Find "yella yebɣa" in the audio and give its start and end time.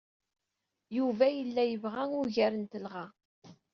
1.35-2.03